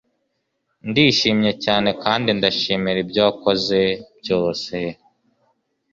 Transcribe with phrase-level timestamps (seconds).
[0.89, 3.79] ndishimye cyane kandi ndashimira ibyo wakoze
[4.19, 4.75] byose